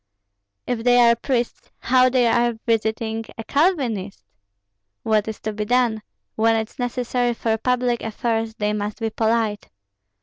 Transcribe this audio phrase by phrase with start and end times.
[0.65, 4.23] "If they are priests, how are they visiting a Calvinist?"
[5.03, 6.01] "What is to be done?
[6.35, 9.69] When it's necessary for public affairs, they must be polite."